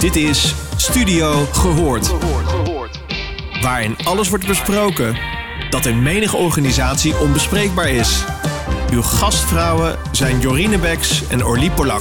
[0.00, 2.08] Dit is Studio Gehoord.
[3.62, 5.16] Waarin alles wordt besproken
[5.70, 8.24] dat in menige organisatie onbespreekbaar is.
[8.92, 12.00] Uw gastvrouwen zijn Jorine Beks en Orlie Polak.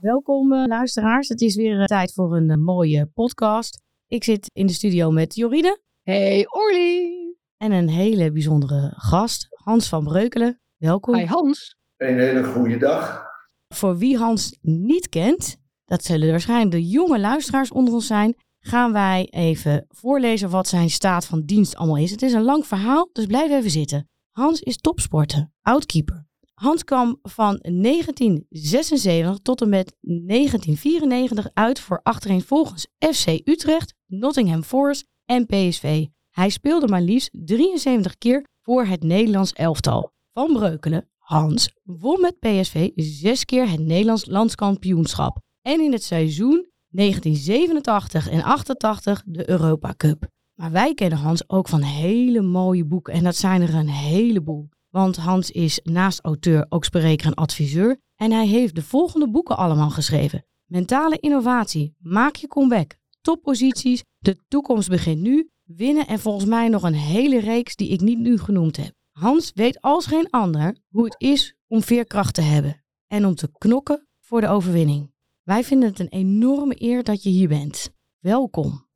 [0.00, 1.28] Welkom uh, luisteraars.
[1.28, 3.82] Het is weer uh, tijd voor een uh, mooie podcast.
[4.06, 5.80] Ik zit in de studio met Jorine.
[6.02, 7.10] Hey Orly.
[7.56, 10.60] En een hele bijzondere gast, Hans van Breukelen.
[10.76, 11.14] Welkom.
[11.14, 11.76] Hi Hans.
[11.96, 13.34] Een hele goede dag.
[13.68, 18.92] Voor wie Hans niet kent, dat zullen waarschijnlijk de jonge luisteraars onder ons zijn, gaan
[18.92, 22.10] wij even voorlezen wat zijn staat van dienst allemaal is.
[22.10, 24.08] Het is een lang verhaal, dus blijf even zitten.
[24.30, 26.26] Hans is topsporter, oudkeeper.
[26.54, 35.06] Hans kwam van 1976 tot en met 1994 uit voor achtereenvolgens FC Utrecht, Nottingham Forest
[35.24, 36.06] en PSV.
[36.30, 40.12] Hij speelde maar liefst 73 keer voor het Nederlands elftal.
[40.32, 45.38] Van Breukelen, Hans, won met PSV zes keer het Nederlands landskampioenschap.
[45.62, 50.26] En in het seizoen 1987 en 88 de Europa Cup.
[50.54, 54.68] Maar wij kennen Hans ook van hele mooie boeken en dat zijn er een heleboel.
[54.90, 58.00] Want Hans is naast auteur ook spreker en adviseur.
[58.16, 60.46] En hij heeft de volgende boeken allemaal geschreven.
[60.64, 66.82] Mentale innovatie, maak je comeback, topposities, de toekomst begint nu, winnen en volgens mij nog
[66.82, 68.95] een hele reeks die ik niet nu genoemd heb.
[69.18, 73.50] Hans weet als geen ander hoe het is om veerkracht te hebben en om te
[73.58, 75.12] knokken voor de overwinning.
[75.42, 77.90] Wij vinden het een enorme eer dat je hier bent.
[78.18, 78.88] Welkom.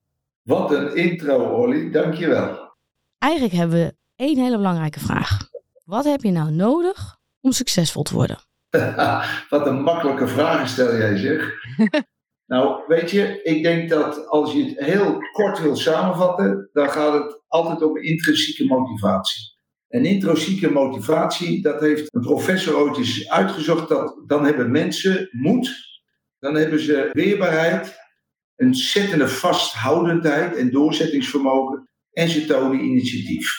[0.43, 1.91] Wat een intro, Olly.
[1.91, 2.75] Dankjewel.
[3.19, 5.39] Eigenlijk hebben we één hele belangrijke vraag.
[5.85, 8.39] Wat heb je nou nodig om succesvol te worden?
[9.51, 11.53] Wat een makkelijke vraag stel jij zeg.
[12.53, 17.13] nou, weet je, ik denk dat als je het heel kort wil samenvatten, dan gaat
[17.13, 19.50] het altijd om intrinsieke motivatie.
[19.91, 25.71] En intrinsieke motivatie, dat heeft een professor ooit eens uitgezocht, dat dan hebben mensen moed,
[26.39, 27.99] dan hebben ze weerbaarheid,
[28.57, 33.53] een zettende vasthoudendheid en doorzettingsvermogen en ze tonen initiatief.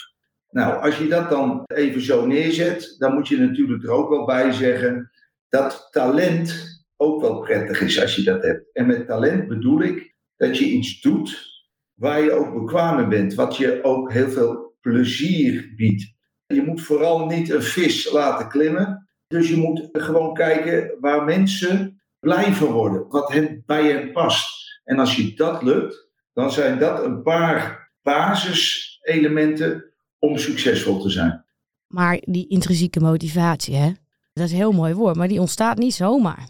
[0.49, 4.25] Nou, als je dat dan even zo neerzet, dan moet je natuurlijk er ook wel
[4.25, 5.11] bij zeggen
[5.49, 8.69] dat talent ook wel prettig is als je dat hebt.
[8.73, 11.49] En met talent bedoel ik dat je iets doet
[11.93, 16.10] waar je ook bekwaam bent, wat je ook heel veel plezier biedt.
[16.53, 19.09] Je moet vooral niet een vis laten klimmen.
[19.27, 24.79] Dus je moet gewoon kijken waar mensen blij van worden, wat hen, bij hen past.
[24.83, 31.45] En als je dat lukt, dan zijn dat een paar basiselementen om succesvol te zijn.
[31.87, 33.91] Maar die intrinsieke motivatie, hè?
[34.33, 36.47] dat is een heel mooi woord, maar die ontstaat niet zomaar.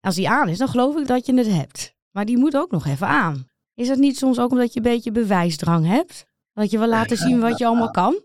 [0.00, 1.94] Als die aan is, dan geloof ik dat je het hebt.
[2.10, 3.46] Maar die moet ook nog even aan.
[3.74, 6.26] Is dat niet soms ook omdat je een beetje bewijsdrang hebt?
[6.52, 8.22] Dat je wil laten zien wat je allemaal kan?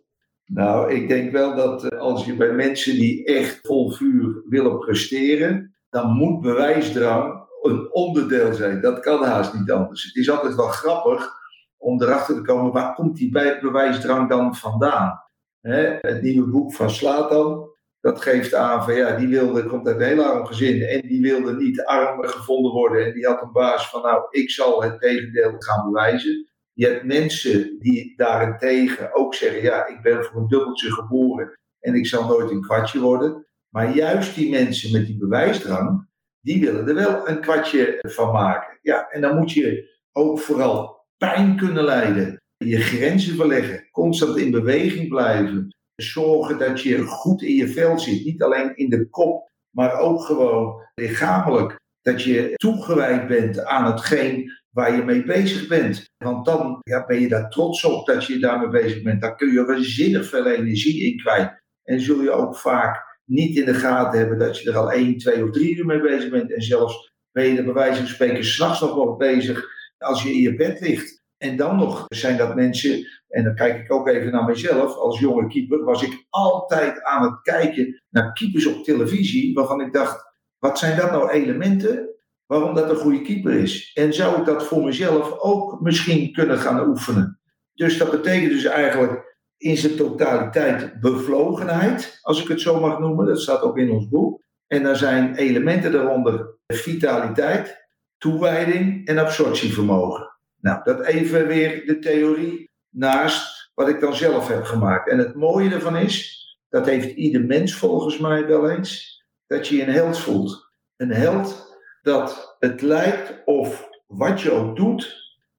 [0.51, 4.79] Nou, ik denk wel dat eh, als je bij mensen die echt vol vuur willen
[4.79, 8.81] presteren, dan moet bewijsdrang een onderdeel zijn.
[8.81, 10.03] Dat kan haast niet anders.
[10.03, 11.37] Het is altijd wel grappig
[11.77, 15.27] om erachter te komen, waar komt die bewijsdrang dan vandaan?
[15.61, 17.69] het nieuwe boek van Slatan,
[18.01, 21.21] dat geeft aan van ja, die wilde, komt uit een heel arm gezin en die
[21.21, 24.99] wilde niet arm gevonden worden en die had een baas van nou, ik zal het
[24.99, 26.48] tegendeel gaan bewijzen.
[26.79, 31.93] Je hebt mensen die daarentegen ook zeggen, ja, ik ben voor een dubbeltje geboren en
[31.93, 33.45] ik zal nooit een kwartje worden.
[33.69, 36.07] Maar juist die mensen met die bewijsdrang,
[36.41, 38.77] die willen er wel een kwartje van maken.
[38.81, 42.37] Ja, en dan moet je ook vooral pijn kunnen lijden.
[42.57, 45.75] Je grenzen verleggen, constant in beweging blijven.
[45.95, 50.21] Zorgen dat je goed in je vel zit, niet alleen in de kop, maar ook
[50.21, 51.75] gewoon lichamelijk.
[52.01, 56.05] Dat je toegewijd bent aan hetgeen waar je mee bezig bent.
[56.17, 59.21] Want dan ben je daar trots op dat je daarmee bezig bent.
[59.21, 61.61] Dan kun je waanzinnig veel energie in kwijt.
[61.83, 65.17] En zul je ook vaak niet in de gaten hebben dat je er al één,
[65.17, 66.53] twee of drie uur mee bezig bent.
[66.53, 69.65] En zelfs ben je er bij wijze van spreken s'nachts nog wel bezig
[69.97, 71.21] als je in je bed ligt.
[71.37, 75.19] En dan nog zijn dat mensen, en dan kijk ik ook even naar mezelf, als
[75.19, 80.23] jonge keeper was ik altijd aan het kijken naar keepers op televisie, waarvan ik dacht,
[80.57, 82.08] wat zijn dat nou elementen
[82.49, 83.91] waarom dat een goede keeper is?
[83.93, 87.39] En zou ik dat voor mezelf ook misschien kunnen gaan oefenen?
[87.73, 93.25] Dus dat betekent dus eigenlijk in zijn totaliteit bevlogenheid, als ik het zo mag noemen.
[93.25, 94.41] Dat staat ook in ons boek.
[94.67, 97.87] En daar zijn elementen daaronder vitaliteit,
[98.17, 100.37] toewijding en absorptievermogen.
[100.61, 105.09] Nou, dat even weer de theorie naast wat ik dan zelf heb gemaakt.
[105.09, 109.81] En het mooie ervan is, dat heeft ieder mens volgens mij wel eens, dat je
[109.81, 110.71] een held voelt.
[110.95, 111.68] Een held
[112.01, 115.17] dat het lijkt of wat je ook doet,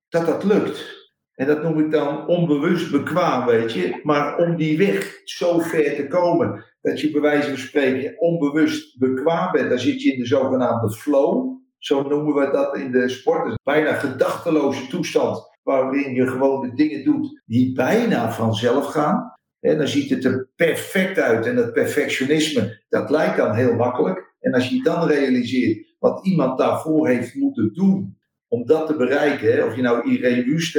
[0.09, 0.99] dat dat lukt.
[1.35, 4.01] En dat noem ik dan onbewust bekwaam, weet je.
[4.03, 8.99] Maar om die weg zo ver te komen, dat je bij wijze van spreken onbewust
[8.99, 11.59] bekwaam bent, dan zit je in de zogenaamde flow.
[11.79, 13.45] Zo noemen we dat in de sport.
[13.45, 19.33] Dus bijna gedachteloze toestand, waarin je gewoon de dingen doet die bijna vanzelf gaan.
[19.61, 21.47] En dan ziet het er perfect uit.
[21.47, 24.35] En dat perfectionisme, dat lijkt dan heel makkelijk.
[24.41, 28.19] En als je dan realiseert wat iemand daarvoor heeft moeten doen
[28.49, 30.79] om dat te bereiken, hè, of je nou Irene Wust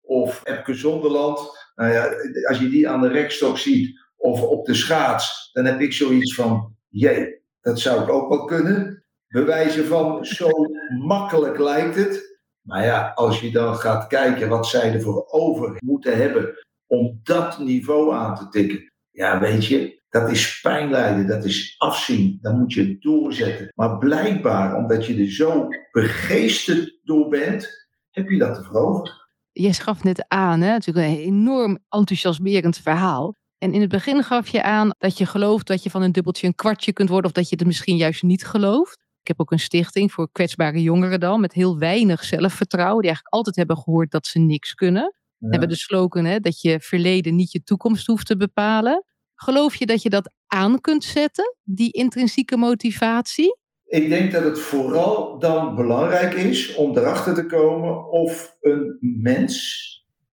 [0.00, 2.08] of Epke Zonderland, nou ja,
[2.48, 6.34] als je die aan de rekstok ziet, of op de schaats, dan heb ik zoiets
[6.34, 9.04] van, jee, dat zou ik ook wel kunnen.
[9.28, 10.50] Bewijzen van, zo
[10.98, 12.38] makkelijk lijkt het.
[12.60, 17.58] Maar ja, als je dan gaat kijken wat zij ervoor over moeten hebben om dat
[17.58, 18.92] niveau aan te tikken.
[19.10, 22.38] Ja, weet je, dat is pijn lijden, dat is afzien.
[22.40, 23.72] Dan moet je doorzetten.
[23.74, 29.24] Maar blijkbaar, omdat je er zo begeesterd door bent, heb je dat ervoor over.
[29.52, 30.70] Je gaf net aan, hè?
[30.70, 33.34] natuurlijk een enorm enthousiasmerend verhaal.
[33.58, 36.46] En in het begin gaf je aan dat je gelooft dat je van een dubbeltje
[36.46, 39.04] een kwartje kunt worden, of dat je het misschien juist niet gelooft.
[39.20, 43.34] Ik heb ook een stichting voor kwetsbare jongeren dan, met heel weinig zelfvertrouwen, die eigenlijk
[43.34, 45.14] altijd hebben gehoord dat ze niks kunnen.
[45.38, 49.04] Hebben de slogan hè, dat je verleden niet je toekomst hoeft te bepalen.
[49.36, 53.56] Geloof je dat je dat aan kunt zetten, die intrinsieke motivatie?
[53.86, 59.84] Ik denk dat het vooral dan belangrijk is om erachter te komen of een mens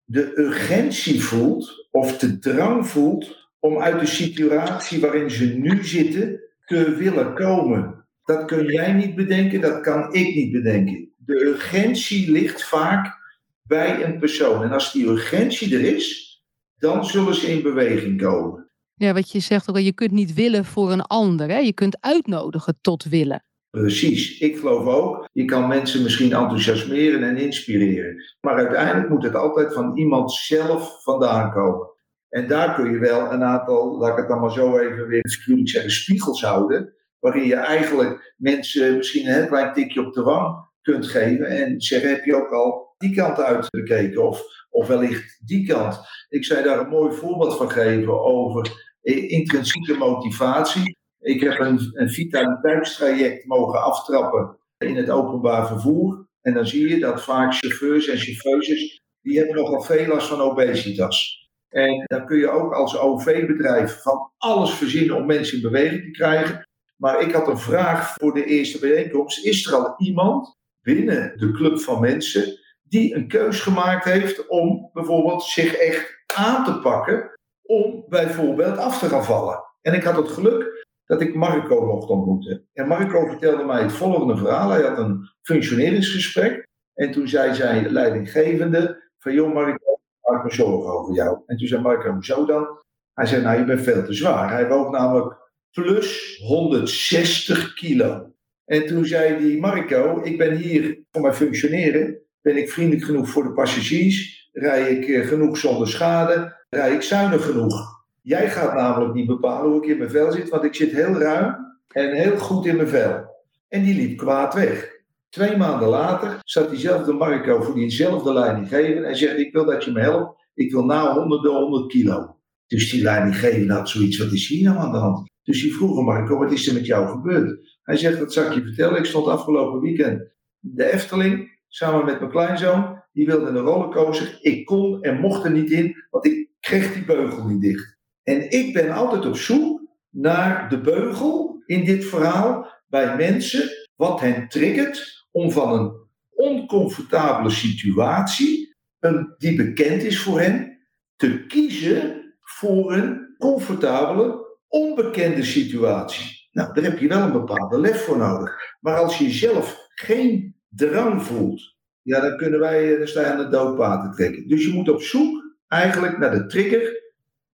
[0.06, 6.40] de urgentie voelt of de drang voelt om uit de situatie waarin ze nu zitten
[6.66, 8.06] te willen komen.
[8.24, 11.14] Dat kun jij niet bedenken, dat kan ik niet bedenken.
[11.18, 13.18] De urgentie ligt vaak
[13.64, 14.64] bij een persoon.
[14.64, 16.38] En als die urgentie er is,
[16.78, 18.63] dan zullen ze in beweging komen.
[18.96, 21.50] Ja, wat je zegt ook, je kunt niet willen voor een ander.
[21.50, 21.58] Hè?
[21.58, 23.44] Je kunt uitnodigen tot willen.
[23.70, 24.40] Precies.
[24.40, 28.24] Ik geloof ook, je kan mensen misschien enthousiasmeren en inspireren.
[28.42, 31.88] Maar uiteindelijk moet het altijd van iemand zelf vandaan komen.
[32.30, 35.30] En daar kun je wel een aantal, laat ik het dan maar zo even weer
[35.30, 36.94] figuurlijk zeggen, spiegels houden.
[37.20, 41.46] Waarin je eigenlijk mensen misschien een heel klein tikje op de wang kunt geven.
[41.46, 44.28] En zeggen, heb je ook al die kant uitgekeken?
[44.28, 46.00] Of, of wellicht die kant.
[46.30, 48.92] Ik zei daar een mooi voorbeeld van geven over
[49.28, 50.98] intrinsieke motivatie.
[51.20, 56.28] Ik heb een, een vitaliteitstraject mogen aftrappen in het openbaar vervoer.
[56.42, 60.42] En dan zie je dat vaak chauffeurs en chauffeuses, die hebben nogal veel last van
[60.42, 61.42] obesitas.
[61.70, 66.12] En dan kun je ook als OV-bedrijf van alles verzinnen om mensen in beweging te
[66.12, 66.68] krijgen.
[66.96, 69.46] Maar ik had een vraag voor de eerste bijeenkomst.
[69.46, 72.60] Is er al iemand binnen de club van mensen
[72.94, 77.32] die een keus gemaakt heeft om bijvoorbeeld zich echt aan te pakken
[77.62, 79.64] om bijvoorbeeld af te gaan vallen?
[79.82, 82.68] En ik had het geluk dat ik Marco mocht ontmoeten.
[82.74, 84.70] En Marco vertelde mij het volgende verhaal.
[84.70, 86.68] Hij had een functioneringsgesprek.
[86.94, 91.38] En toen zei zijn leidinggevende van, joh Marco, maak me zorgen over jou.
[91.46, 92.68] En toen zei Marco, hoezo dan?
[93.14, 94.52] Hij zei, nou je bent veel te zwaar.
[94.52, 95.38] Hij woog namelijk
[95.72, 98.32] plus 160 kilo.
[98.66, 102.23] En toen zei die Marco, ik ben hier voor mijn functioneren.
[102.44, 104.50] Ben ik vriendelijk genoeg voor de passagiers?
[104.52, 106.66] Rij ik eh, genoeg zonder schade?
[106.70, 108.04] Rij ik zuinig genoeg?
[108.22, 111.14] Jij gaat namelijk niet bepalen hoe ik in mijn vel zit, want ik zit heel
[111.14, 111.56] ruim
[111.88, 113.26] en heel goed in mijn vel.
[113.68, 114.92] En die liep kwaad weg.
[115.30, 119.92] Twee maanden later zat diezelfde Marco voor diezelfde leidinggever en zegt: Ik wil dat je
[119.92, 120.46] me helpt.
[120.54, 122.38] Ik wil na 100 100 kilo.
[122.68, 125.30] Dus die leidinggever had zoiets: Wat is hier nou aan de hand?
[125.44, 127.78] Dus die vroeg Marco: Wat is er met jou gebeurd?
[127.84, 128.98] Hij zegt: Dat zal ik je vertellen.
[128.98, 133.02] Ik stond afgelopen weekend de Efteling samen met mijn kleinzoon.
[133.12, 134.38] Die wilde een rollercoaster.
[134.42, 137.98] Ik kon en mocht er niet in, want ik kreeg die beugel niet dicht.
[138.24, 144.20] En ik ben altijd op zoek naar de beugel in dit verhaal bij mensen, wat
[144.20, 145.94] hen triggert om van een
[146.30, 150.80] oncomfortabele situatie, een, die bekend is voor hen,
[151.16, 156.48] te kiezen voor een comfortabele, onbekende situatie.
[156.52, 158.56] Nou, daar heb je wel een bepaalde lef voor nodig.
[158.80, 163.38] Maar als je zelf geen drang voelt, ja, dan kunnen wij, dan sta je aan
[163.38, 164.48] de doodpaad te trekken.
[164.48, 167.02] Dus je moet op zoek eigenlijk naar de trigger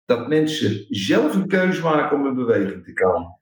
[0.05, 3.41] dat mensen zelf een keuze maken om in beweging te komen.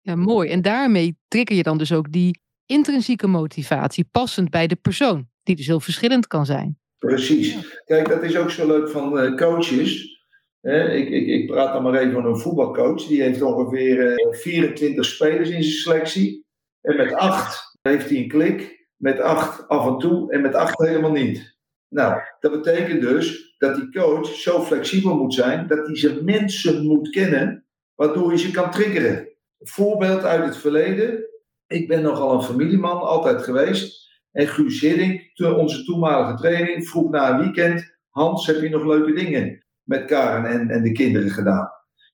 [0.00, 0.50] Ja, mooi.
[0.50, 5.56] En daarmee trigger je dan dus ook die intrinsieke motivatie, passend bij de persoon, die
[5.56, 6.78] dus heel verschillend kan zijn.
[6.98, 7.80] Precies.
[7.84, 10.20] Kijk, dat is ook zo leuk van uh, coaches.
[10.60, 13.06] ik, ik, ik, praat dan maar even van een voetbalcoach.
[13.06, 16.44] Die heeft ongeveer 24 eh, spelers in zijn selectie.
[16.80, 18.75] En met acht heeft hij een klik.
[18.96, 21.56] Met acht af en toe en met acht helemaal niet.
[21.88, 26.86] Nou, dat betekent dus dat die coach zo flexibel moet zijn dat hij zijn mensen
[26.86, 29.28] moet kennen, waardoor hij ze kan triggeren.
[29.58, 31.24] Voorbeeld uit het verleden.
[31.66, 34.06] Ik ben nogal een familieman, altijd geweest.
[34.32, 39.12] En Guus Hiddink, onze toenmalige training, vroeg na een weekend Hans, heb je nog leuke
[39.12, 41.70] dingen met Karen en, en de kinderen gedaan?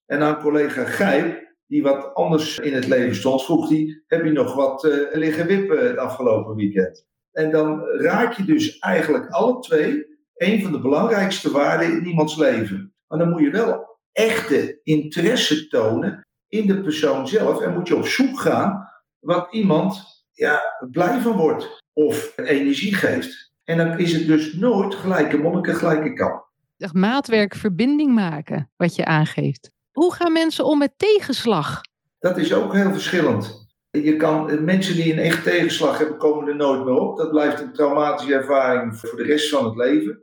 [0.06, 4.30] En aan collega Gijp, die wat anders in het leven stond, vroeg hij: Heb je
[4.32, 7.06] nog wat uh, liggen wippen het afgelopen weekend?
[7.32, 12.36] En dan raak je dus eigenlijk alle twee een van de belangrijkste waarden in iemands
[12.36, 12.94] leven.
[13.06, 17.96] Maar dan moet je wel echte interesse tonen in de persoon zelf en moet je
[17.96, 18.88] op zoek gaan
[19.18, 20.02] wat iemand
[20.32, 20.60] ja,
[20.90, 23.52] blij van wordt of energie geeft.
[23.64, 26.50] En dan is het dus nooit gelijke monniken, gelijke kap.
[26.92, 29.70] Maatwerk, verbinding maken, wat je aangeeft.
[29.92, 31.80] Hoe gaan mensen om met tegenslag?
[32.18, 33.70] Dat is ook heel verschillend.
[33.90, 37.16] Je kan, mensen die een echt tegenslag hebben, komen er nooit meer op.
[37.16, 40.22] Dat blijft een traumatische ervaring voor de rest van het leven.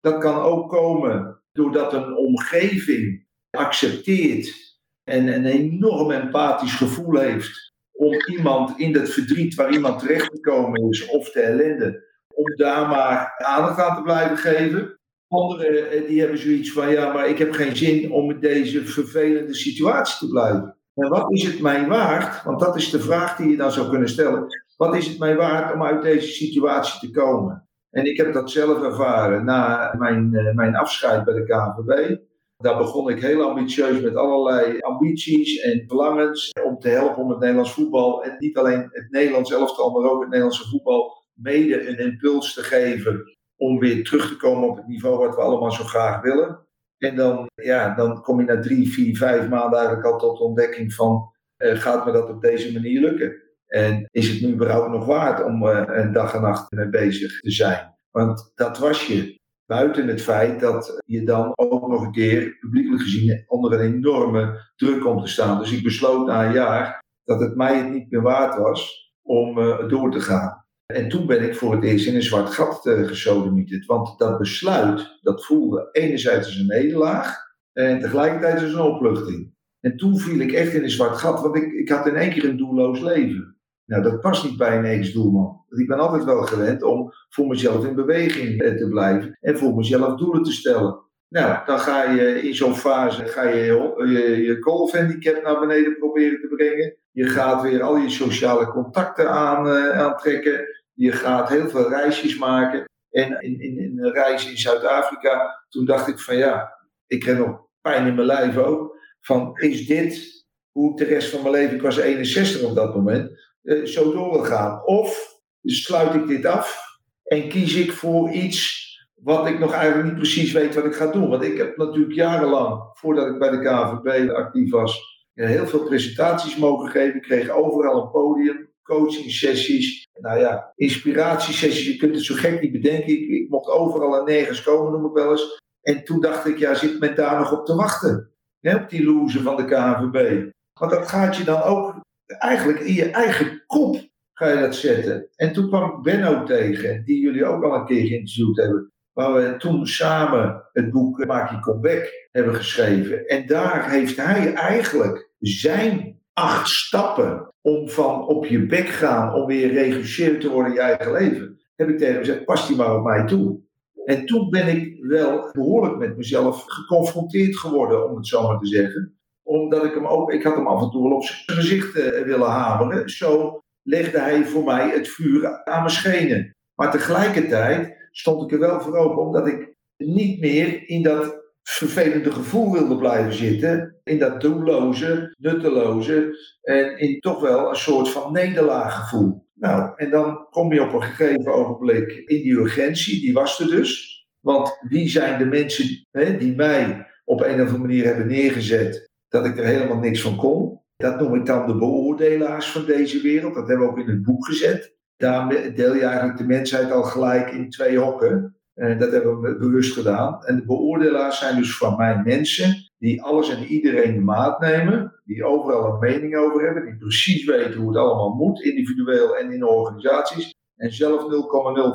[0.00, 8.14] Dat kan ook komen doordat een omgeving accepteert en een enorm empathisch gevoel heeft om
[8.26, 13.78] iemand in dat verdriet waar iemand terechtgekomen is of de ellende, om daar maar aandacht
[13.80, 14.97] aan te blijven geven.
[15.28, 18.86] Anderen eh, die hebben zoiets van, ja, maar ik heb geen zin om in deze
[18.86, 20.76] vervelende situatie te blijven.
[20.94, 22.44] En wat is het mij waard?
[22.44, 24.46] Want dat is de vraag die je dan zou kunnen stellen.
[24.76, 27.68] Wat is het mij waard om uit deze situatie te komen?
[27.90, 32.16] En ik heb dat zelf ervaren na mijn, eh, mijn afscheid bij de KVB.
[32.56, 37.38] Daar begon ik heel ambitieus met allerlei ambities en verlangens om te helpen om het
[37.38, 41.98] Nederlands voetbal en niet alleen het Nederlands elftal, maar ook het Nederlandse voetbal mede een
[41.98, 45.84] impuls te geven om weer terug te komen op het niveau wat we allemaal zo
[45.84, 46.66] graag willen.
[46.98, 50.44] En dan, ja, dan kom je na drie, vier, vijf maanden eigenlijk al tot de
[50.44, 53.42] ontdekking van uh, gaat me dat op deze manier lukken?
[53.66, 57.40] En is het nu überhaupt nog waard om uh, een dag en nacht mee bezig
[57.40, 57.94] te zijn?
[58.10, 59.36] Want dat was je.
[59.66, 64.72] Buiten het feit dat je dan ook nog een keer, publiekelijk gezien, onder een enorme
[64.76, 65.58] druk komt te staan.
[65.58, 69.58] Dus ik besloot na een jaar dat het mij het niet meer waard was om
[69.58, 70.57] uh, door te gaan.
[70.94, 73.86] En toen ben ik voor het eerst in een zwart gat uh, gesodemieterd.
[73.86, 77.36] Want dat besluit, dat voelde enerzijds een nederlaag
[77.72, 79.54] en tegelijkertijd als een opluchting.
[79.80, 82.30] En toen viel ik echt in een zwart gat, want ik, ik had in één
[82.30, 83.56] keer een doelloos leven.
[83.84, 85.64] Nou, dat past niet bij een ex-doelman.
[85.68, 89.74] Ik ben altijd wel gewend om voor mezelf in beweging eh, te blijven en voor
[89.74, 91.00] mezelf doelen te stellen.
[91.28, 93.64] Nou, dan ga je in zo'n fase ga je
[93.96, 96.96] je, je golfhandicap naar beneden proberen te brengen.
[97.10, 100.77] Je gaat weer al je sociale contacten aan, uh, aantrekken.
[100.98, 102.84] Je gaat heel veel reisjes maken.
[103.10, 107.38] En in, in, in een reis in Zuid-Afrika, toen dacht ik van ja, ik heb
[107.38, 108.96] nog pijn in mijn lijf ook.
[109.20, 112.94] Van is dit hoe ik de rest van mijn leven, ik was 61 op dat
[112.94, 113.30] moment,
[113.62, 114.86] uh, zo door gaan?
[114.86, 116.86] Of sluit ik dit af
[117.24, 121.06] en kies ik voor iets wat ik nog eigenlijk niet precies weet wat ik ga
[121.06, 121.28] doen?
[121.28, 126.56] Want ik heb natuurlijk jarenlang, voordat ik bij de KVB actief was, heel veel presentaties
[126.56, 127.16] mogen geven.
[127.16, 131.86] Ik kreeg overal een podium, coaching sessies, nou ja, inspiratiesessies.
[131.86, 133.32] Je kunt het zo gek niet bedenken.
[133.32, 135.60] Ik, mocht overal en nergens komen, noem ik wel eens.
[135.80, 138.32] En toen dacht ik, ja, zit men daar nog op te wachten?
[138.60, 140.50] Hè, op die loose van de KVB.
[140.72, 145.28] Want dat gaat je dan ook eigenlijk in je eigen kop ga je dat zetten.
[145.36, 148.92] En toen kwam Benno tegen, die jullie ook al een keer geïnterviewd hebben.
[149.12, 153.26] Waar we toen samen het boek Maak je comeback hebben geschreven.
[153.26, 159.46] En daar heeft hij eigenlijk zijn acht stappen om van op je bek gaan, om
[159.46, 161.60] weer regisseur te worden in je eigen leven.
[161.76, 163.60] Heb ik tegen hem gezegd, pas die maar op mij toe.
[164.04, 168.66] En toen ben ik wel behoorlijk met mezelf geconfronteerd geworden, om het zo maar te
[168.66, 169.18] zeggen
[169.48, 172.22] omdat ik hem ook, ik had hem af en toe wel op zijn gezicht uh,
[172.22, 173.08] willen hameren.
[173.08, 176.56] Zo legde hij voor mij het vuur aan mijn schenen.
[176.74, 181.37] Maar tegelijkertijd stond ik er wel voor open, omdat ik niet meer in dat
[181.70, 184.00] vervelende gevoel wilde blijven zitten.
[184.04, 189.46] In dat doelloze, nutteloze en in toch wel een soort van nederlaaggevoel.
[189.54, 193.66] Nou, en dan kom je op een gegeven ogenblik in die urgentie, die was er
[193.66, 194.16] dus.
[194.40, 199.10] Want wie zijn de mensen hè, die mij op een of andere manier hebben neergezet
[199.28, 200.80] dat ik er helemaal niks van kon.
[200.96, 203.54] Dat noem ik dan de beoordelaars van deze wereld.
[203.54, 204.96] Dat hebben we ook in het boek gezet.
[205.16, 208.57] Daar deel je eigenlijk de mensheid al gelijk in twee hokken.
[208.78, 210.44] Dat hebben we bewust gedaan.
[210.44, 215.20] En de beoordelaars zijn dus van mij mensen die alles en iedereen de maat nemen,
[215.24, 219.52] die overal een mening over hebben, die precies weten hoe het allemaal moet, individueel en
[219.52, 221.26] in organisaties, en zelf 0,0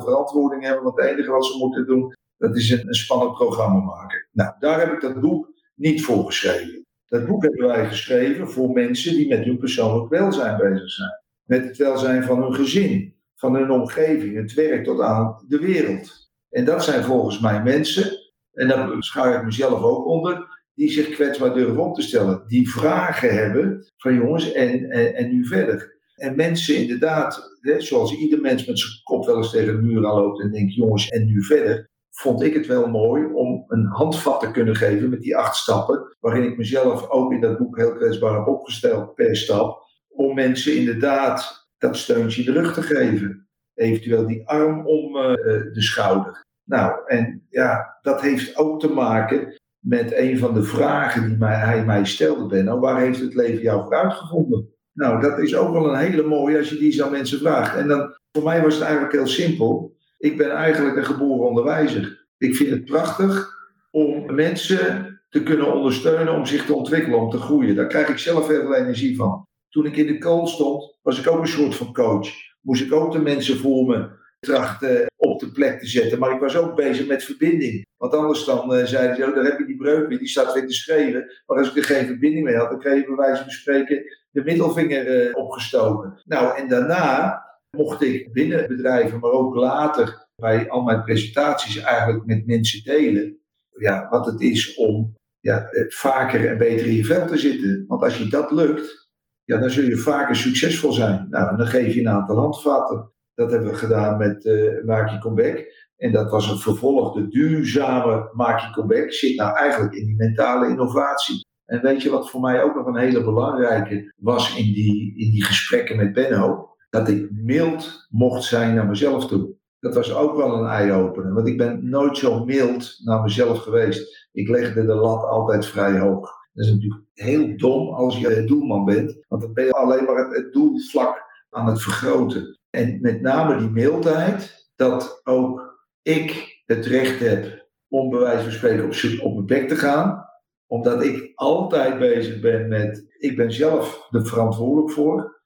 [0.04, 3.80] verantwoording hebben, want het enige wat ze moeten doen, dat is een, een spannend programma
[3.80, 4.28] maken.
[4.32, 6.86] Nou, daar heb ik dat boek niet voor geschreven.
[7.06, 11.22] Dat boek hebben wij geschreven voor mensen die met hun persoonlijk welzijn bezig zijn.
[11.44, 16.23] Met het welzijn van hun gezin, van hun omgeving, het werk tot aan de wereld.
[16.54, 18.18] En dat zijn volgens mij mensen,
[18.52, 22.44] en daar schaar ik mezelf ook onder, die zich kwetsbaar durven op te stellen.
[22.46, 25.98] Die vragen hebben van jongens, en, en, en nu verder.
[26.14, 30.06] En mensen inderdaad, hè, zoals ieder mens met zijn kop wel eens tegen de muur
[30.06, 31.88] aan loopt en denkt jongens, en nu verder.
[32.10, 36.16] vond ik het wel mooi om een handvat te kunnen geven met die acht stappen,
[36.20, 40.76] waarin ik mezelf ook in dat boek heel kwetsbaar heb opgesteld per stap, om mensen
[40.76, 43.48] inderdaad dat steuntje in de rug te geven.
[43.74, 45.32] Eventueel die arm om uh,
[45.72, 46.43] de schouder.
[46.64, 51.56] Nou, en ja, dat heeft ook te maken met een van de vragen die mij,
[51.56, 52.78] hij mij stelde, Benno.
[52.78, 54.68] Waar heeft het leven jou voor uitgevonden?
[54.92, 57.76] Nou, dat is ook wel een hele mooie als je die zo mensen vraagt.
[57.76, 59.96] En dan, voor mij was het eigenlijk heel simpel.
[60.18, 62.26] Ik ben eigenlijk een geboren onderwijzer.
[62.38, 63.52] Ik vind het prachtig
[63.90, 67.76] om mensen te kunnen ondersteunen om zich te ontwikkelen, om te groeien.
[67.76, 69.46] Daar krijg ik zelf heel veel energie van.
[69.68, 72.28] Toen ik in de kool stond, was ik ook een soort van coach.
[72.60, 74.08] Moest ik ook de mensen voor me
[74.40, 76.18] trachten op de plek te zetten.
[76.18, 77.86] Maar ik was ook bezig met verbinding.
[77.96, 80.52] Want anders dan uh, zeiden ze, oh, daar heb je die breuk weer, die staat
[80.52, 81.42] weer te schreeuwen.
[81.46, 84.02] Maar als ik er geen verbinding mee had, dan kreeg je bij wijze van spreken
[84.30, 86.22] de middelvinger uh, opgestoken.
[86.24, 87.42] Nou, en daarna
[87.76, 93.38] mocht ik binnen bedrijven, maar ook later bij al mijn presentaties eigenlijk met mensen delen.
[93.78, 97.84] Ja, wat het is om ja, eh, vaker en beter in je vel te zitten.
[97.86, 99.10] Want als je dat lukt,
[99.44, 101.26] ja, dan zul je vaker succesvol zijn.
[101.30, 103.12] Nou, en dan geef je een aantal handvatten.
[103.34, 105.64] Dat hebben we gedaan met uh, Maak comeback.
[105.96, 109.12] En dat was een vervolg, de duurzame Maak je comeback.
[109.12, 111.46] Zit nou eigenlijk in die mentale innovatie.
[111.64, 115.30] En weet je wat voor mij ook nog een hele belangrijke was in die, in
[115.30, 116.68] die gesprekken met Benno?
[116.90, 119.54] Dat ik mild mocht zijn naar mezelf toe.
[119.78, 121.34] Dat was ook wel een eye-opener.
[121.34, 124.28] Want ik ben nooit zo mild naar mezelf geweest.
[124.32, 126.30] Ik legde de lat altijd vrij hoog.
[126.52, 129.24] Dat is natuurlijk heel dom als je doelman bent.
[129.28, 132.58] Want dan ben je alleen maar het, het doelvlak aan het vergroten.
[132.74, 138.52] En met name die mildheid, dat ook ik het recht heb om bij wijze van
[138.52, 140.28] spreken op, op mijn bek te gaan.
[140.66, 145.42] Omdat ik altijd bezig ben met, ik ben zelf er verantwoordelijk voor.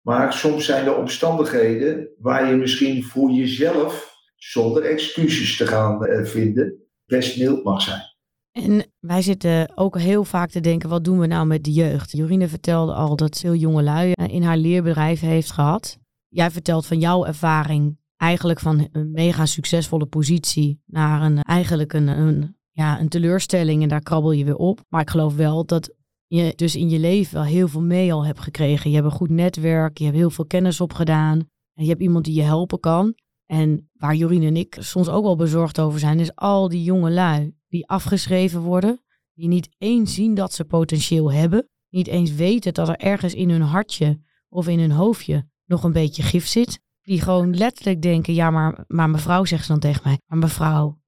[0.00, 6.24] Maar soms zijn er omstandigheden waar je misschien voor jezelf, zonder excuses te gaan eh,
[6.24, 6.74] vinden,
[7.06, 8.02] best mild mag zijn.
[8.52, 12.12] En wij zitten ook heel vaak te denken, wat doen we nou met de jeugd?
[12.12, 15.98] Jorine vertelde al dat veel jonge lui eh, in haar leerbedrijf heeft gehad.
[16.36, 22.08] Jij vertelt van jouw ervaring eigenlijk van een mega succesvolle positie naar een eigenlijk een,
[22.08, 24.80] een, ja, een teleurstelling en daar krabbel je weer op.
[24.88, 25.94] Maar ik geloof wel dat
[26.26, 28.90] je dus in je leven wel heel veel mee al hebt gekregen.
[28.90, 31.38] Je hebt een goed netwerk, je hebt heel veel kennis opgedaan
[31.74, 33.14] en je hebt iemand die je helpen kan.
[33.46, 37.10] En waar Jorien en ik soms ook wel bezorgd over zijn, is al die jonge
[37.10, 39.00] lui die afgeschreven worden,
[39.34, 43.50] die niet eens zien dat ze potentieel hebben, niet eens weten dat er ergens in
[43.50, 46.80] hun hartje of in hun hoofdje nog een beetje gif zit.
[47.02, 50.98] Die gewoon letterlijk denken, ja, maar, maar mevrouw zegt ze dan tegen mij, maar mevrouw,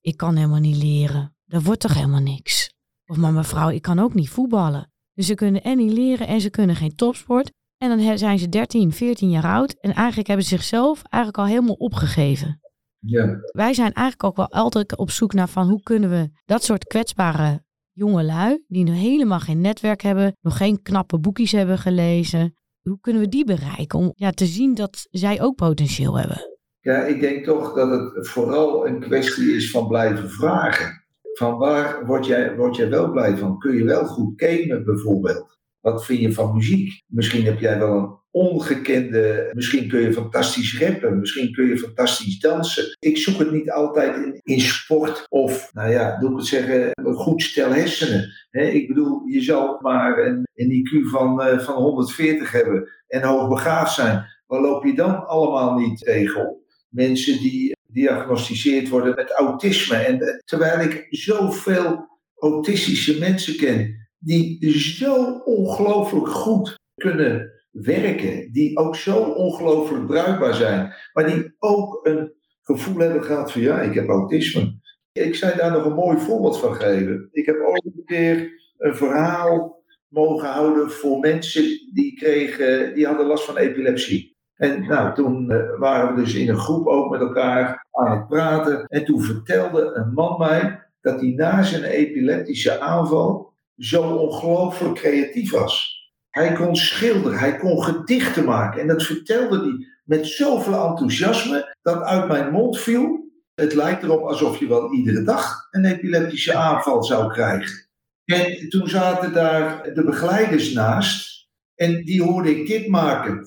[0.00, 1.36] ik kan helemaal niet leren.
[1.46, 2.74] Er wordt toch helemaal niks.
[3.06, 4.90] Of maar mevrouw, ik kan ook niet voetballen.
[5.12, 7.50] Dus ze kunnen en niet leren en ze kunnen geen topsport.
[7.76, 11.54] En dan zijn ze 13, 14 jaar oud en eigenlijk hebben ze zichzelf eigenlijk al
[11.54, 12.60] helemaal opgegeven.
[12.98, 13.38] Ja.
[13.52, 16.86] Wij zijn eigenlijk ook wel altijd op zoek naar van hoe kunnen we dat soort
[16.86, 22.55] kwetsbare jonge lui, die nog helemaal geen netwerk hebben, nog geen knappe boekjes hebben gelezen,
[22.88, 26.58] hoe kunnen we die bereiken om ja, te zien dat zij ook potentieel hebben?
[26.80, 31.04] Ja, ik denk toch dat het vooral een kwestie is van blijven vragen.
[31.32, 33.58] Van waar word jij, word jij wel blij van?
[33.58, 35.58] Kun je wel goed gamen bijvoorbeeld?
[35.80, 37.02] Wat vind je van muziek?
[37.06, 39.50] Misschien heb jij wel een ongekende.
[39.52, 42.96] Misschien kun je fantastisch rappen, misschien kun je fantastisch dansen.
[42.98, 46.90] Ik zoek het niet altijd in, in sport of, nou ja, doe ik het zeggen,
[46.92, 48.32] een goed stel hersenen.
[48.50, 54.24] ik bedoel, je zal maar een, IQ van, uh, van 140 hebben en hoogbegaafd zijn.
[54.46, 59.96] Waar loop je dan allemaal niet tegen Mensen die diagnosticeerd worden met autisme.
[59.96, 68.76] En eh, terwijl ik zoveel autistische mensen ken die zo ongelooflijk goed kunnen werken, die
[68.76, 73.94] ook zo ongelooflijk bruikbaar zijn, maar die ook een gevoel hebben gehad van ja, ik
[73.94, 74.80] heb autisme.
[75.12, 77.28] Ik zou daar nog een mooi voorbeeld van geven.
[77.32, 81.62] Ik heb ooit een keer een verhaal mogen houden voor mensen
[81.94, 84.36] die kregen, die hadden last van epilepsie.
[84.54, 88.28] En nou, toen uh, waren we dus in een groep ook met elkaar aan het
[88.28, 88.84] praten.
[88.86, 95.50] En toen vertelde een man mij dat hij na zijn epileptische aanval zo ongelooflijk creatief
[95.50, 95.95] was.
[96.36, 98.80] Hij kon schilderen, hij kon gedichten maken.
[98.80, 103.30] En dat vertelde hij met zoveel enthousiasme dat uit mijn mond viel.
[103.54, 107.88] Het lijkt erop alsof je wel iedere dag een epileptische aanval zou krijgen.
[108.24, 111.48] En toen zaten daar de begeleiders naast.
[111.74, 113.46] En die hoorde ik dit maken.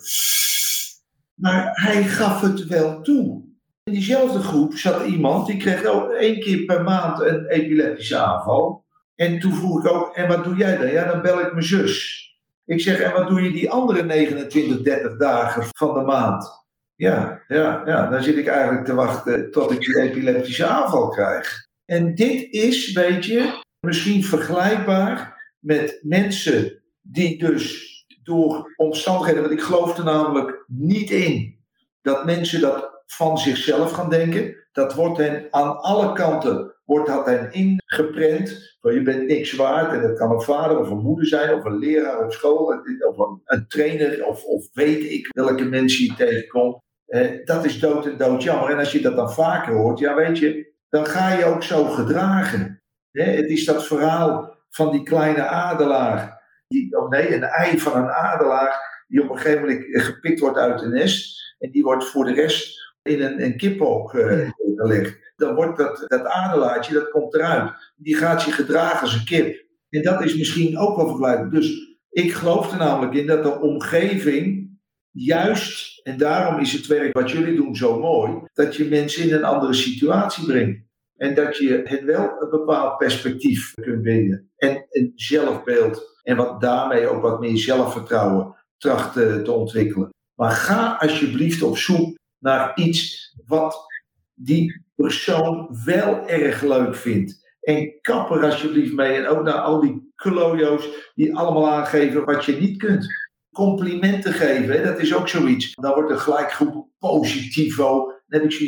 [1.34, 3.44] Maar hij gaf het wel toe.
[3.84, 8.86] In diezelfde groep zat iemand die kreeg ook één keer per maand een epileptische aanval.
[9.16, 10.92] En toen vroeg ik ook, en wat doe jij dan?
[10.92, 12.28] Ja, dan bel ik mijn zus.
[12.70, 16.66] Ik zeg, en wat doe je die andere 29, 30 dagen van de maand?
[16.96, 21.68] Ja, ja, ja, dan zit ik eigenlijk te wachten tot ik die epileptische aanval krijg.
[21.86, 27.88] En dit is, weet je, misschien vergelijkbaar met mensen die dus
[28.24, 31.60] door omstandigheden, want ik geloof er namelijk niet in
[32.02, 34.59] dat mensen dat van zichzelf gaan denken.
[34.80, 38.78] Dat wordt hen aan alle kanten wordt dat hen ingeprent.
[38.82, 39.94] Van je bent niks waard.
[39.94, 43.18] En dat kan een vader of een moeder zijn, of een leraar op school, of
[43.18, 46.82] een, een trainer, of, of weet ik welke mensen je tegenkomt.
[47.06, 48.70] Eh, dat is dood en dood jammer.
[48.70, 51.84] En als je dat dan vaker hoort, ja weet je, dan ga je ook zo
[51.84, 52.82] gedragen.
[53.12, 56.42] het is dat verhaal van die kleine adelaar.
[56.68, 60.58] Die, oh nee, een ei van een adelaar die op een gegeven moment gepikt wordt
[60.58, 61.56] uit een nest.
[61.60, 65.34] En die wordt voor de rest in een, een kiphook uh, gelegd.
[65.36, 67.94] Dan wordt dat, dat adelaartje, dat komt eruit.
[67.96, 69.66] Die gaat zich gedragen als een kip.
[69.90, 71.50] En dat is misschien ook wel vergelijkbaar.
[71.50, 74.70] Dus ik geloof er namelijk in dat de omgeving
[75.12, 79.34] juist, en daarom is het werk wat jullie doen zo mooi, dat je mensen in
[79.34, 80.88] een andere situatie brengt.
[81.16, 84.52] En dat je het wel een bepaald perspectief kunt bieden.
[84.58, 86.20] En een zelfbeeld.
[86.24, 90.10] En wat daarmee ook wat meer zelfvertrouwen tracht te ontwikkelen.
[90.36, 93.86] Maar ga alsjeblieft op zoek naar iets wat
[94.34, 97.48] die persoon wel erg leuk vindt.
[97.62, 99.14] En kap er alsjeblieft mee.
[99.16, 103.08] En ook naar al die klojo's die allemaal aangeven wat je niet kunt.
[103.52, 105.74] Complimenten geven, dat is ook zoiets.
[105.76, 108.06] Dan wordt er gelijk groep positivo.
[108.28, 108.60] Dan heb ik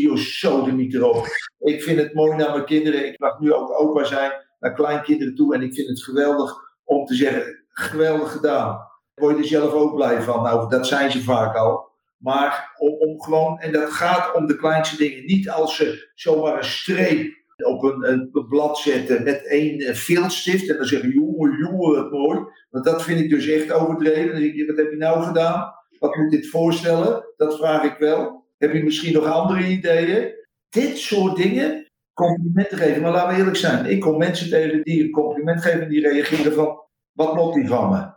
[0.65, 1.25] de niet erop.
[1.59, 3.07] Ik vind het mooi naar mijn kinderen.
[3.07, 5.55] Ik mag nu ook opa zijn naar kleinkinderen toe.
[5.55, 6.53] En ik vind het geweldig
[6.83, 8.79] om te zeggen, geweldig gedaan.
[9.13, 10.43] Word je er zelf ook blij van?
[10.43, 11.90] Nou, dat zijn ze vaak al.
[12.21, 15.25] Maar om, om, gewoon, en dat gaat om de kleinste dingen.
[15.25, 20.69] Niet als ze zomaar een streep op een, een blad zetten met één viltstift.
[20.69, 22.39] En dan zeggen, jongen, jongen, wat mooi.
[22.69, 24.31] Want dat vind ik dus echt overdreven.
[24.31, 25.73] Dan denk je, wat heb je nou gedaan?
[25.99, 27.25] Wat moet dit voorstellen?
[27.37, 28.45] Dat vraag ik wel.
[28.57, 30.33] Heb je misschien nog andere ideeën?
[30.69, 33.01] Dit soort dingen, complimenten geven.
[33.01, 33.85] Maar laten we eerlijk zijn.
[33.85, 36.79] Ik kom mensen tegen die een compliment geven en die reageren van,
[37.11, 38.13] wat moet die van me?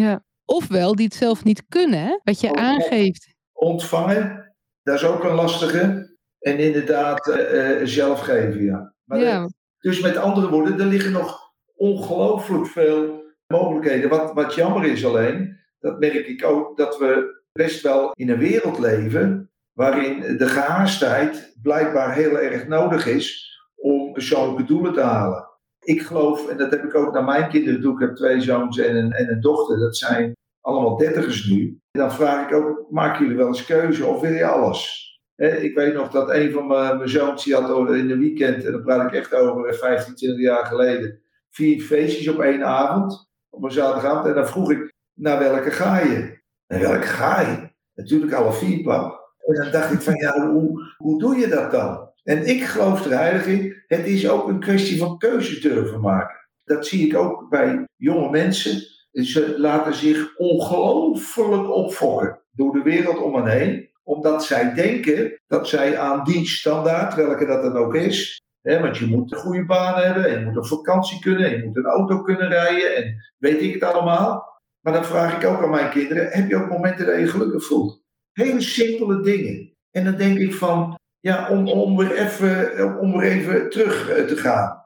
[0.00, 0.22] Ja.
[0.44, 2.18] Ofwel die het zelf niet kunnen, hè?
[2.24, 6.16] wat je aangeeft ontvangen, dat is ook een lastige.
[6.38, 8.94] En inderdaad uh, zelf geven, ja.
[9.04, 9.48] Maar ja.
[9.78, 14.10] dus met andere woorden, er liggen nog ongelooflijk veel mogelijkheden.
[14.10, 18.38] Wat, wat jammer is alleen, dat merk ik ook, dat we best wel in een
[18.38, 25.46] wereld leven waarin de gehaastheid blijkbaar heel erg nodig is om persoonlijke doelen te halen.
[25.78, 28.78] Ik geloof, en dat heb ik ook naar mijn kinderen toe, ik heb twee zoons
[28.78, 31.80] en een, en een dochter, dat zijn allemaal dertigers nu.
[31.98, 35.06] Dan vraag ik ook, maken jullie wel eens keuze of wil je alles?
[35.38, 38.82] ik weet nog dat een van mijn, zoons, die had in de weekend, en dan
[38.82, 43.70] praat ik echt over 15, 20 jaar geleden, vier feestjes op één avond, op een
[43.70, 44.26] zaterdagavond.
[44.26, 46.40] En dan vroeg ik, naar welke ga je?
[46.66, 47.70] Naar welke ga je?
[47.94, 49.34] Natuurlijk alle vier, pap.
[49.46, 52.10] En dan dacht ik van, ja, hoe, hoe doe je dat dan?
[52.22, 56.36] En ik geloof er heilig in, het is ook een kwestie van keuzes durven maken.
[56.64, 58.82] Dat zie ik ook bij jonge mensen
[59.24, 65.68] ze laten zich ongelooflijk opfokken door de wereld om hen heen, omdat zij denken dat
[65.68, 69.64] zij aan die standaard, welke dat dan ook is, hè, want je moet een goede
[69.64, 72.96] baan hebben, en je moet op vakantie kunnen, en je moet een auto kunnen rijden,
[72.96, 74.46] en weet ik het allemaal.
[74.80, 77.64] Maar dan vraag ik ook aan mijn kinderen: heb je ook momenten dat je gelukkig
[77.64, 78.02] voelt?
[78.32, 79.76] Hele simpele dingen.
[79.90, 84.24] En dan denk ik van, ja, om, om, weer, even, om weer even terug eh,
[84.24, 84.84] te gaan.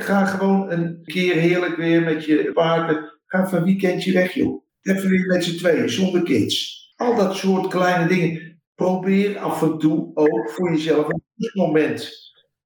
[0.00, 4.64] ga gewoon een keer heerlijk weer met je paarden Ga van weekendje weg, joh.
[4.82, 6.84] Even weer met z'n tweeën, zonder kids.
[6.96, 8.60] Al dat soort kleine dingen.
[8.74, 12.12] Probeer af en toe ook voor jezelf een moment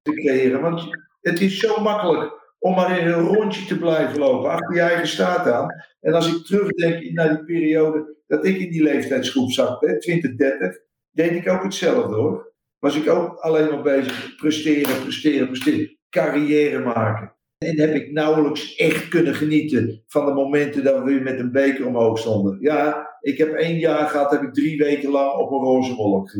[0.03, 0.61] te creëren.
[0.61, 0.83] Want
[1.21, 5.09] het is zo makkelijk om maar in een rondje te blijven lopen, achter je eigen
[5.09, 5.69] staat aan.
[6.01, 10.37] En als ik terugdenk naar die periode dat ik in die leeftijdsgroep zat, hè, 20,
[10.37, 10.77] 30,
[11.11, 12.53] deed ik ook hetzelfde hoor.
[12.79, 15.99] Was ik ook alleen maar bezig presteren, presteren, presteren.
[16.11, 17.35] Carrière maken.
[17.67, 21.53] En heb ik nauwelijks echt kunnen genieten van de momenten dat we weer met een
[21.53, 22.59] beker omhoog stonden.
[22.61, 26.31] Ja, ik heb één jaar gehad, heb ik drie weken lang op een roze wolk.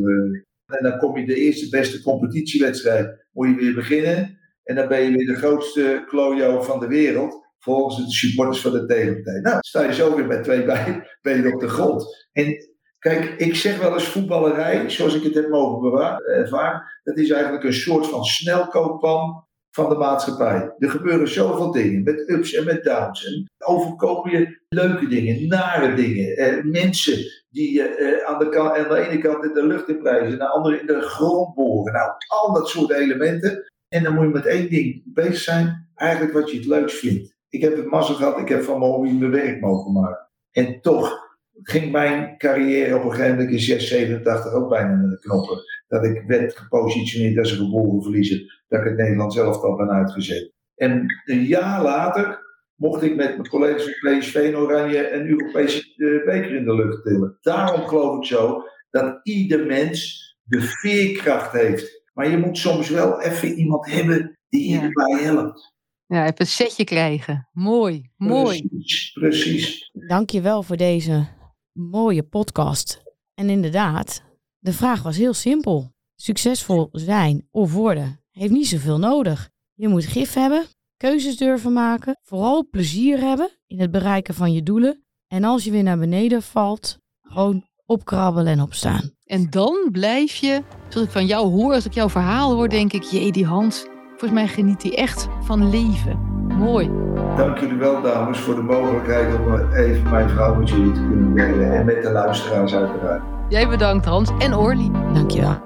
[0.67, 4.39] En dan kom je de eerste beste competitiewedstrijd, moet je weer beginnen.
[4.63, 8.73] En dan ben je weer de grootste klojo van de wereld, volgens de supporters van
[8.73, 9.41] de tegenpartij.
[9.41, 10.65] Nou, sta je zo weer met twee
[11.23, 12.29] benen op de grond.
[12.33, 12.57] En
[12.99, 17.65] kijk, ik zeg wel eens voetballerij, zoals ik het heb mogen ervaren, dat is eigenlijk
[17.65, 20.75] een soort van snelkooppan van de maatschappij.
[20.79, 23.27] Er gebeuren zoveel dingen, met ups en met downs.
[23.27, 26.37] En overkomen je leuke dingen, nare dingen.
[26.37, 30.33] Eh, mensen die eh, aan, de aan de ene kant in de lucht in prijzen,
[30.33, 31.93] aan de andere in de grond boren.
[31.93, 33.65] Nou, al dat soort elementen.
[33.89, 37.35] En dan moet je met één ding bezig zijn, eigenlijk wat je het leukst vindt.
[37.49, 40.29] Ik heb het mazzel gehad, ik heb van mijn hobby mijn werk mogen maken.
[40.51, 41.29] En toch
[41.63, 45.63] ging mijn carrière op een gegeven moment in 687 ook bijna naar de knoppen.
[45.91, 48.63] Dat ik werd gepositioneerd als een geboren verliezer.
[48.69, 50.53] Dat ik het Nederlands zelf al ben uitgezet.
[50.75, 52.39] En een jaar later
[52.75, 56.75] mocht ik met mijn collega's van PSV en Oranje een Europese uh, beker in de
[56.75, 57.39] lucht tillen.
[57.41, 62.03] Daarom geloof ik zo dat ieder mens de veerkracht heeft.
[62.13, 65.75] Maar je moet soms wel even iemand hebben die je erbij helpt.
[66.07, 67.49] Ja, even een setje krijgen.
[67.53, 68.69] Mooi, mooi.
[68.69, 69.91] Precies, precies.
[69.93, 71.27] Dank je wel voor deze
[71.73, 73.03] mooie podcast.
[73.35, 74.30] En inderdaad,
[74.61, 75.93] de vraag was heel simpel.
[76.15, 79.51] Succesvol zijn of worden heeft niet zoveel nodig.
[79.75, 80.65] Je moet gif hebben,
[80.97, 85.05] keuzes durven maken, vooral plezier hebben in het bereiken van je doelen.
[85.27, 89.11] En als je weer naar beneden valt, gewoon opkrabbelen en opstaan.
[89.25, 92.93] En dan blijf je, zoals ik van jou hoor, als ik jouw verhaal hoor, denk
[92.93, 96.19] ik, jee, die Hans, volgens mij geniet hij echt van leven.
[96.59, 96.91] Mooi.
[97.37, 101.35] Dank jullie wel, dames, voor de mogelijkheid om even mijn verhaal met jullie te kunnen
[101.35, 101.73] delen.
[101.73, 103.40] En met de luisteraars uiteraard.
[103.51, 104.31] Jij bedankt, Hans.
[104.39, 104.91] En Orly.
[105.15, 105.59] Dankjewel.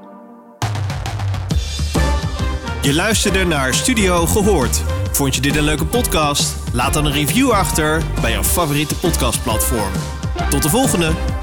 [2.82, 4.82] Je luisterde naar Studio Gehoord.
[5.12, 6.56] Vond je dit een leuke podcast?
[6.72, 9.92] Laat dan een review achter bij jouw favoriete podcastplatform.
[10.50, 11.33] Tot de volgende!